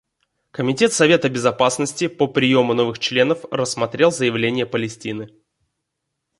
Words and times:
Комитет 0.49 0.93
Совета 0.93 1.29
Безопасности 1.29 2.07
по 2.07 2.25
приему 2.25 2.73
новых 2.73 2.97
членов 2.97 3.45
рассмотрел 3.51 4.11
заявление 4.11 4.65
Палестины. 4.65 5.29